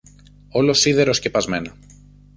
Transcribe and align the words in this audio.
όλο 0.49 0.73
σίδερο 0.73 1.13
σκεπασμένα 1.13 1.75